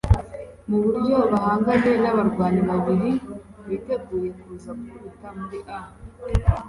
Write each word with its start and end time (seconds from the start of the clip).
muburyo 0.69 1.15
bahanganye, 1.31 1.91
nkabanywanyi 1.99 2.61
babiri 2.69 3.09
biteguye 3.67 4.29
kuza 4.39 4.69
gukubita 4.79 5.29
muri 5.37 5.59
a 5.77 5.79